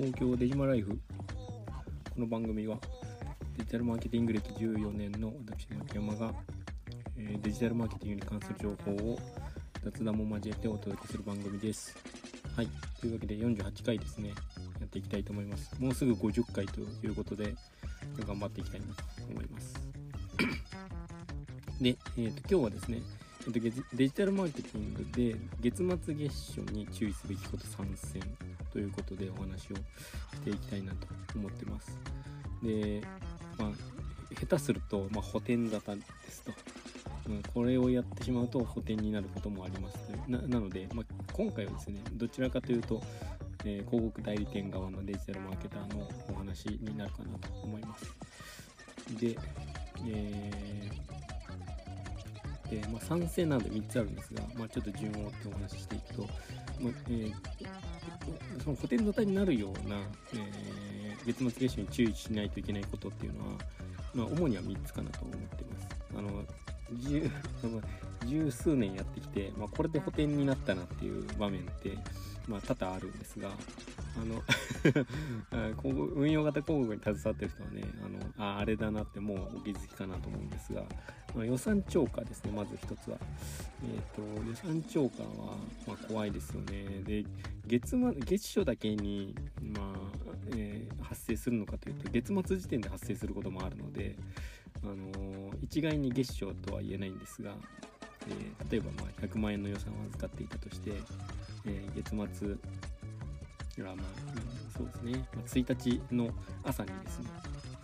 [0.00, 0.92] 東京デジマライフ。
[0.92, 0.96] こ
[2.16, 2.78] の番組は
[3.58, 6.32] デジタルマーケティング歴14年の私牧山が、
[7.18, 9.18] えーデジタルマーケティングに関する情報を
[9.84, 11.94] 雑談も交えてお届けする番組です。
[12.56, 12.68] はい。
[12.98, 14.30] というわけで48回ですね。
[14.80, 15.70] やっていきたいと思います。
[15.78, 17.54] もうすぐ50回ということで
[18.26, 19.74] 頑張っていきたいなと思います。
[21.78, 23.02] で、えー、と今日はですね
[23.52, 23.60] デ
[24.08, 28.22] ジタルマーケティングで月末月初に注意すべきこと参戦。
[28.72, 29.82] ということでお話をし
[30.44, 31.98] ていきたいなと思ってます。
[32.62, 33.02] で、
[33.58, 33.70] まあ、
[34.38, 36.52] 下手すると、まあ、補填沙汰ですと。
[37.28, 39.96] うんこれをやってしまうと補填になることもあります
[40.26, 43.02] ななので、まあ、今回はですねどちらかというと、
[43.64, 48.04] えー広告代理店側のデジタルマーケターのお話になるかなと思います。
[49.20, 49.36] で、
[50.06, 56.22] えーでまあ、賛成など3つあるんですが、まあ、ちょっと順を追ってお話ししていくと、
[56.80, 57.34] まあえー
[58.62, 59.96] その補填沙汰になるような、
[60.34, 60.90] えー
[61.26, 63.46] 月末月初に注意しないといけないことっていうのは、
[64.14, 65.88] まあ、主には3つかなと思ってます。
[66.16, 66.44] あの
[66.98, 67.30] 十
[68.26, 71.96] 十数年やってきて、まあ、これで補填になったなっていう場面って、
[72.46, 73.50] まあ、多々あるんですが
[74.16, 74.42] あの
[76.14, 80.84] 運用型広告に携わってる人はねあのああれだなってもうお気づきかなと思うんですが、
[81.44, 83.18] 予算超過ですねまず一つは、
[83.84, 87.02] えー、と予算超過は、まあ、怖いですよね。
[87.04, 87.24] で
[87.66, 90.20] 月末月初だけに、まあ
[90.56, 94.16] えー発生するのかというと月末時点で発生することもあるので、
[94.84, 97.54] あのー一概に月初とは言えないんですが、
[98.28, 100.92] えー例えばま100万円の予算を預かっていたとして、
[101.66, 102.56] えー月末
[103.78, 103.98] まあ、うん
[104.76, 106.30] そうですね、まあ、1日の
[106.64, 107.26] 朝にですね、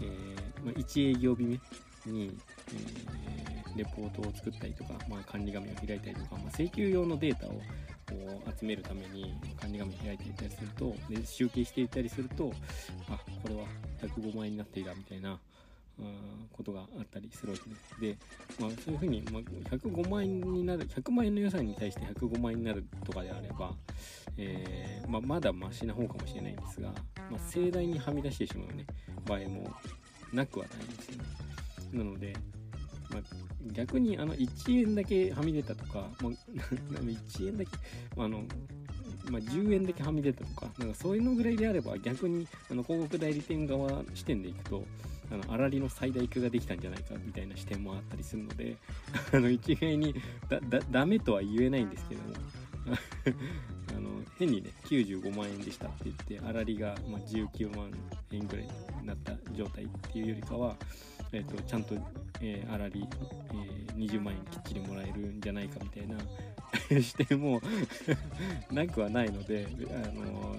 [0.00, 12.52] えーまあ、1営業日目に、えーレポートを作ったりとか、まあ、管理画面を開いたりとか、ま、請求用のデータをこう集めるために管理画面を開いていたりするとで集計していたりすると
[13.10, 13.62] あこれは
[14.02, 15.38] 105万円になっていたみたいな
[16.52, 18.00] ことがあったりするわけです。
[18.00, 18.18] で、
[18.60, 19.42] まあ、そういうふうに、まあ、
[19.76, 23.72] 105万円になる100万円の予算に対して105万円になるとかであれば、
[24.36, 26.92] えーまあ、まだマシな方かもしれないんですが、
[27.30, 28.86] ま、盛大にはみ出してしまう、ね、
[29.24, 29.70] 場合も
[30.32, 31.24] なくはないんですよね。
[31.92, 32.34] なので、
[33.10, 33.20] ま、
[33.72, 36.30] 逆にあの1円だけはみ出たとか、ま、
[37.00, 37.70] 1円だけ、
[38.16, 38.44] まあの
[39.30, 44.84] まあ、10円だけはみ出たとかなんかそういうのぐらいであれば逆にあの広告代理店側視点でいくと
[45.30, 48.76] あの粗利の最大化ができたんじゃないかみたいな視点もあったりするので
[49.32, 50.14] あの一概に
[50.48, 52.34] だだダメとは言えないんですけども
[53.96, 57.90] あの変にね95万円でしたって言って粗利が、ま、19万
[58.32, 58.66] 円ぐらい
[59.00, 60.76] になった状態っていうよりかは、
[61.36, 61.94] えー、とちゃんと、
[62.40, 63.06] えー粗利、
[63.50, 66.18] えー20万円きっちりもらえるんじゃないかみたいな
[67.00, 67.62] 視点も
[68.70, 70.54] なくはないので、あの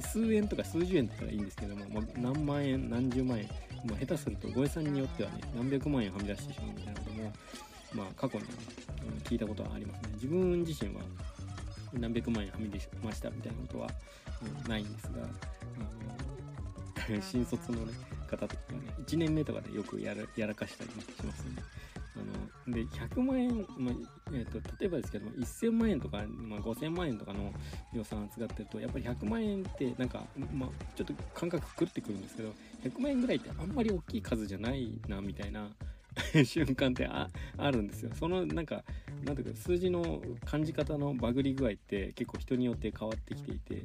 [0.00, 3.48] 数円とか数十円だったらいいんですけども、まあ、何万円何十万円、
[3.84, 7.32] まあ、下手するとご予算によってはね何百万円はみ出してしまうみたいなことも、
[7.94, 8.50] まあ、過去にね
[9.22, 10.08] 聞いたことはありますね。
[10.14, 11.02] 自分自身は
[11.92, 17.92] 何百万円はみ出しましたみたいなことは、うんないんですがあの 新卒の、ね、
[18.36, 21.62] 方とかね1年目とかでよくやらやらかしたり、ね、しますね。
[22.14, 23.90] あので100万円、ま
[24.32, 27.52] えー、と例えばですけども1000万円とか、まあ、5000万円とかの
[27.94, 30.22] 予算を使ってるとやっぱり100万円ってなんか、
[30.52, 32.52] まあ、ちょっと感覚狂ってくるんですけど
[32.84, 35.70] 100万円ぐらいってあんまり大きい数じゃないなみたいな
[36.44, 38.10] 瞬間ってああるんですよ。
[38.14, 38.84] そのなんか
[39.24, 43.84] なんていうか数字の感じ方のバグり具合って結構人によって変わってきていて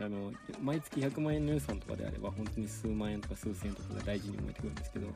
[0.00, 0.32] あの
[0.62, 5.08] 毎月100万円の予算とかであれば本当に数万円とか数千円とかが大事に思えてくるんですけど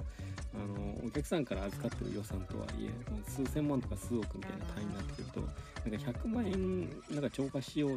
[0.54, 2.90] あのお客さんから預かってる予算とはいえ
[3.30, 5.40] 数千万とか数億みたいな単位になってくると
[5.90, 7.96] なんか100万円なんか超過しよう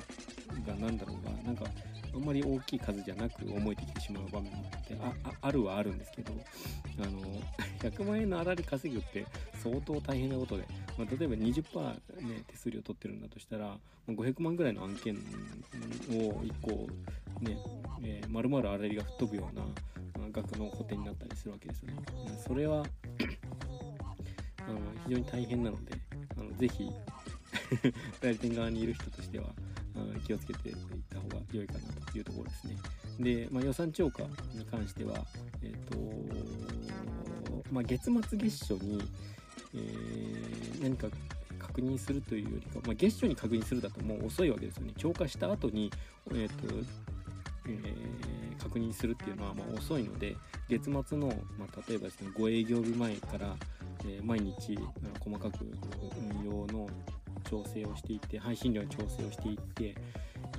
[0.67, 1.65] がなんだろうがなんか
[2.13, 6.33] あんまり大きい数じゃなく思えてきてしまう場面もあってああるはあるんですけど
[6.99, 7.19] あの
[7.81, 9.25] 100万円の粗利稼ぐって
[9.63, 10.65] 相当大変なことで、
[10.97, 11.83] まあ、例えば20%、
[12.27, 16.68] ね、手数料取ってるんだとしたら500万ぐらいの案件を1個
[17.41, 17.57] ね、
[18.03, 19.63] えー、丸々粗利が吹っ飛ぶような
[20.31, 22.01] 額の補填になったりするわけですよね。
[22.45, 22.83] それは
[24.67, 25.93] あの非常に大変なので
[26.37, 26.89] あのぜひ
[28.21, 29.47] 代理店側にいる人としては
[30.25, 30.75] 気をつけていっ
[31.09, 31.79] た方が良いかな
[32.11, 32.77] というところですね。
[33.19, 34.23] で、まあ、予算超過
[34.53, 35.25] に関しては、
[35.61, 35.97] えっ、と、
[37.71, 39.01] まあ、月末月初に、
[39.73, 41.07] えー何か
[41.79, 44.93] 確認するというよりか、まあ、月初に確認するだともう遅いわけですよね。
[44.97, 45.91] 超過した後に、
[46.33, 46.75] えっ、と、
[47.67, 50.35] えー確認するっていうのはまあ遅いので
[50.67, 51.27] 月末の、
[51.57, 53.55] まあ、例えばですね5営業日前から、
[54.03, 54.77] えー毎日
[55.23, 56.87] 細かく運用の
[57.49, 59.95] 調整をしていって配信量の調整をしていって、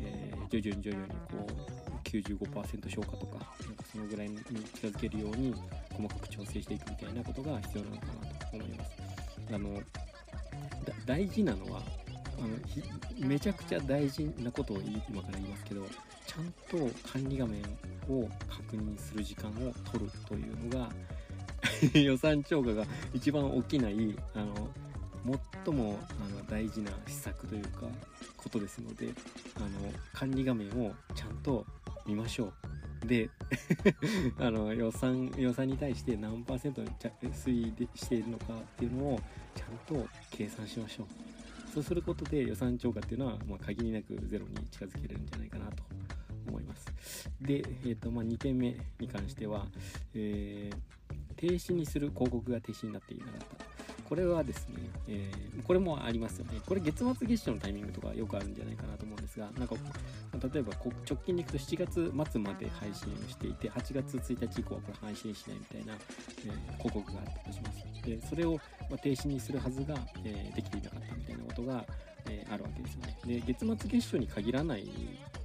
[0.00, 3.34] えー徐々に徐々にこう95%消化とか
[3.66, 5.54] なんかそのぐらいに近づけるように
[5.92, 8.90] 細かく調整していくみたいなことが必要なのかなと思います
[9.52, 9.80] あの
[11.06, 11.82] 大事なのは
[12.38, 15.86] あのめちゃくちゃ大事なことを今から言いますけど
[16.26, 17.60] ちゃんと管理画面
[18.08, 20.90] を確認する時間を取るというのが
[22.00, 24.68] 予算超過が一番起きないあの
[25.64, 27.86] 最もあの大事な施策というか
[28.36, 29.12] ことですので
[29.56, 29.68] あの
[30.12, 31.66] 管理画面をちゃんと
[32.06, 32.69] 見ましょう。
[33.06, 33.30] で
[34.38, 39.20] あの予算予算に対して何パーセント推移しているのかっていうのを
[39.54, 41.06] ちゃんと計算しましょう。
[41.72, 45.84] そうすることで予算超過っていうのは、まあ、限りなくゼロに近づけるんじゃないかなと
[46.48, 47.30] 思います。
[47.40, 49.66] で、えーとまあ、2点目に関しては、
[50.14, 53.59] えー、停止にする広告が停止になっていなかった。
[54.10, 56.60] これはですね、えー、これもありますよね。
[56.66, 59.76] これ月末月初のタイミングとかよくあるんじゃないかなと思うんですが、なんか、
[60.52, 60.92] 例えば直
[61.24, 68.02] 近でいくと7月末まで配信をしていて、8月1日以降はこれ配信しないみたいな、えー、広告があったとします。
[68.04, 68.58] で、それを、
[68.90, 71.86] ま停止にするはずが、えー、できていなかったみたいなことが、
[72.28, 73.16] えあるわけですよね。
[73.24, 74.90] で、月末月初に限らない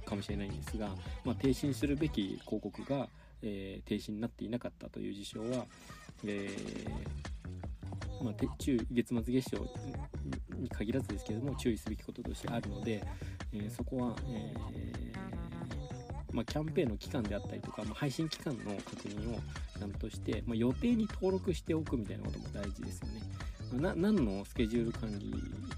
[0.04, 0.88] かもしれないんですが、
[1.24, 3.08] まあ、停止にするべき広告が、
[3.42, 5.66] え停止になっていなかったという事象は、
[6.24, 7.25] えー
[8.26, 9.58] まあ、中月末月賞
[10.58, 13.02] に限らずですけれども注意すべきこととしてあるので、
[13.52, 19.38] えー、そこは、えー、まあ、キャンペーンの期間であったりとか、まあ、配信期間の確認を
[19.78, 23.22] ちゃんとして、ま予定に登録しておくみたいなことも大事ですよね。
[23.72, 25.34] な何のスケジュール管理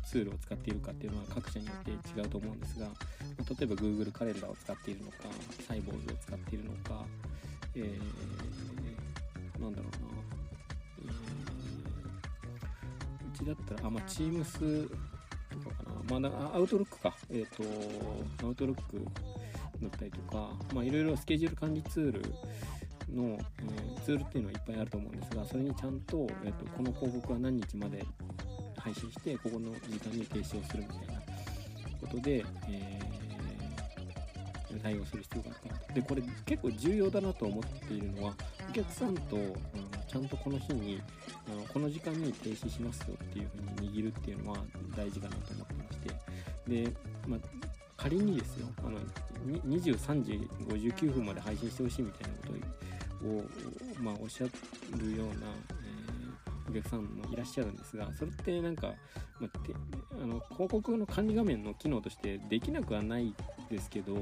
[0.06, 5.16] ツールを使っているかっていうのは各社によって違うと思うんですが例えば Google カレンダーを使っているのか
[5.66, 7.04] サイボーズを使っているのか、
[7.74, 10.37] えー、なんだろうな
[13.38, 14.88] ちだったら、あ、まあ、Teams
[15.62, 16.20] とかかな。
[16.20, 17.16] まあ、アウトロックか。
[17.30, 19.04] えっ、ー、と、アウトロック
[19.80, 22.22] だったりとか、まあ、いろいろスケジュール管理ツール
[23.14, 28.04] の、えー、ツールっていうのはいっぱいあると思うんですが、それにちゃんと、えーと、この広告は何日まで
[28.76, 31.20] 配信して、ここの時間に停止をするみたいな
[32.00, 35.94] ことで、えー、対応する必要があるかなと。
[35.94, 38.34] で、これ結構重要だなと思っているのは、
[38.68, 39.54] お客さんと、うん、
[40.08, 41.00] ちゃんとこの日に
[41.46, 44.58] あのこの時間に停止しますよっていう風に握るっていうのは
[44.96, 46.84] 大事かなと思ってまして。
[46.84, 46.92] で、
[47.26, 47.40] まあ、
[47.96, 48.98] 仮にですよあの
[49.66, 52.54] 23時59分まで配信してほしいみたいなこ
[53.22, 55.34] とを、まあ、おっしゃるような
[56.68, 58.88] え、お客さんもいらっしゃるんですがそれってなんか、
[59.40, 59.74] まあ、て
[60.12, 63.34] あの広告の管理画面の機能としてできなくはない
[63.68, 64.16] ですけど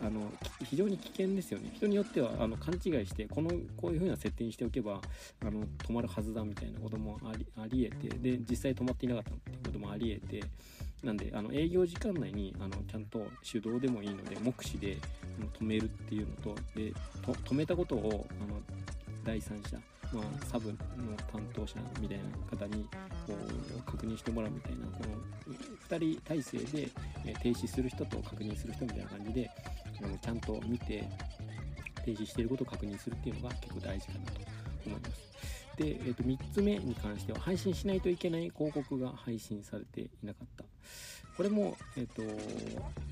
[0.00, 0.32] あの
[0.64, 1.70] 非常に危険ですよね。
[1.74, 5.00] 人によってはあの勘違いしてこのこういう風な設定にしておけば
[5.40, 10.44] あの止まるはずだみたいなこともありありえてで実際止まっていなかったっていうこともありえて
[11.02, 14.98] なんであの営業時間内にあのちゃんと手動でもいいので目視で
[15.60, 16.92] 止めるっていうのとで
[17.22, 18.60] 止めたことをあの
[19.24, 19.78] 第三者
[20.12, 20.76] まあ、サブの
[21.30, 22.24] 担当者みたいな
[22.56, 22.82] 方に
[23.26, 23.34] こ
[23.78, 25.04] う確認してもらうみたいなこ
[25.46, 25.54] の
[25.98, 26.88] 2人体制で、
[27.42, 29.50] 停止する人と確認する人みたいな感じで
[30.22, 31.04] ちゃんと見て
[32.04, 34.40] 停止していることを確認するっていうのが結構大事かなと
[34.86, 35.28] 思います。
[35.76, 40.64] で、えー、と3つ目に関しては配信しないといけない広告が配信されていなかった。
[41.36, 42.22] これも、えっ、ー、と、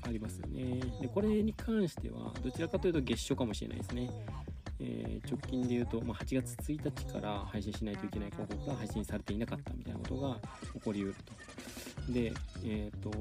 [0.01, 0.81] ありますよね。
[0.99, 4.09] で、これに関しては、どちらかというと月初かもしれないですね。
[5.27, 10.37] 直近で言うと、まあ、8月1日から配信しないといけない広告が配信されていなかったみたいなことが
[10.73, 12.13] 起こりうると。
[12.13, 13.11] で、えっ、ー、と、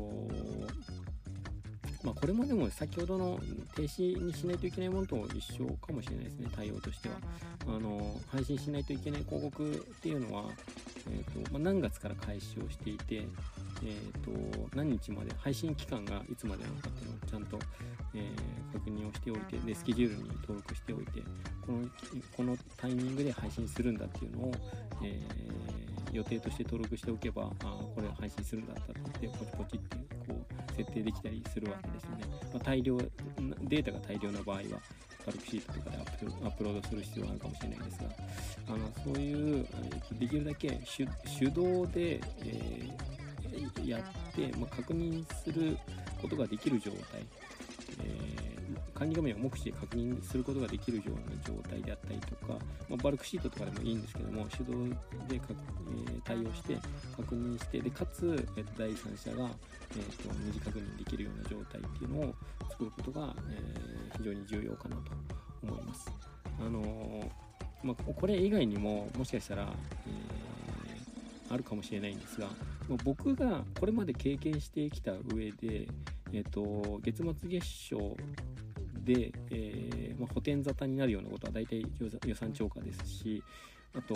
[2.04, 3.40] まあ、これもでも先ほどの
[3.74, 7.16] 停止にしないといけないものと一緒かもしれないですね、対応としては。
[7.66, 10.44] あの配信しないといけない広告っていうのは、
[11.10, 13.26] えーとまあ、何月から開始をしていて、
[13.82, 17.58] えーと、何日まで配信期間がいつまでなのかっていうのをちゃんと、
[18.14, 21.22] えー、確認をしておいてでスケジュールに登録しておいて
[21.64, 21.88] この
[22.36, 24.52] このタイミングで配信するんだっていうのを、
[25.02, 34.62] えー、予定として登録しておけばあこれ配信するんだったってってポチポチってこう設定できたりするわけですよね、まあ、大量データが大量な場合は
[35.24, 38.04] パルクシートとかでアップロードする必要があるかもしれないですが
[38.68, 39.66] あのそういう
[40.18, 40.80] できるだけ
[41.38, 43.15] 手動で、えー、
[43.84, 45.76] やって、まあ、確認する
[46.20, 47.26] ことができる状態、
[48.02, 52.54] えー、管理画面を目視で確認することができるような状態であったりとか、
[52.88, 54.72] まあ、バルクシートとかでもいいんですけども手動
[55.28, 56.76] でか、えー、対応して
[57.16, 59.48] 確認してでかつ、えー、第三者が、
[59.92, 62.34] えーと、二次確認できるような状態っていうのを
[62.70, 65.02] 作ることが、えー、非常に重要かなと
[65.62, 66.10] 思います。
[66.58, 67.26] あのー、
[67.82, 69.68] まあ、これ以外にももしかしたら、
[70.06, 72.48] えー、あるかもしれないんですが
[73.04, 75.88] 僕がこれまで経験してきた上で、
[76.32, 78.16] えーと、月末月賞
[79.04, 81.84] で、えーまあ、補填沙汰になるようなことは大体
[82.26, 83.42] 予算超過ですし
[83.96, 84.14] あと、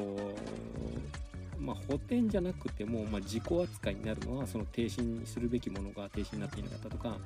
[1.59, 7.17] まあ、補填じゃなくても、まあ、自己扱いになるのはその停止にするべきものが停止になっていなかったとか、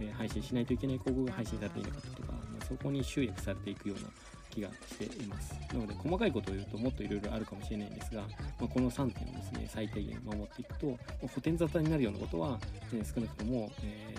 [0.00, 4.08] えー、配信しないといけない広告が配信されていなかったとか、まあ、そこに集約されていくような
[4.54, 5.54] 気がしています。
[5.72, 10.98] なので細かいことを言うともっといろいろあるかもしれないんですが、まあ、この3点をですね最低限守っていくと補
[11.42, 12.58] 填沙汰になるようなことは、
[12.92, 14.14] え、少なくとも、え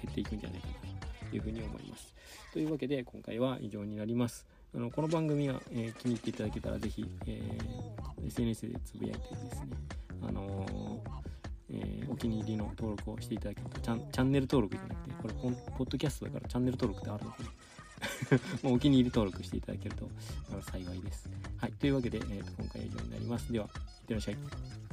[0.00, 0.74] ー、減っていくんじゃないかな
[1.30, 2.14] というふうに思います。
[2.52, 4.46] というわけで今回は以上になります。
[4.74, 7.40] あのこの番組は、えー、気に入っていただけたらぜひ、え、
[8.26, 9.70] SNS でつぶやいてですね
[10.22, 10.66] あの
[11.68, 15.34] えー、お気に入りの登録をしていただけるとチャンチャンネル登録じゃなくてこれ
[15.76, 17.48] ポッドキャストだからチャンネル登録ってあるのかな。
[18.62, 20.08] もうお気に入り登録していただけると
[20.62, 21.28] 幸いです。
[21.58, 21.72] はい。
[21.72, 23.52] というわけで、えー、と今回は以上になります。
[23.52, 23.72] では、いっ
[24.06, 24.85] てらっしゃい。